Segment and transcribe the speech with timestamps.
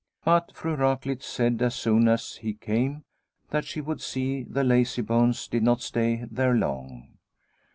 [0.25, 3.03] But Fru Raklitz said as soon as he came
[3.51, 7.19] that she would see the lazy bones did not stay there long.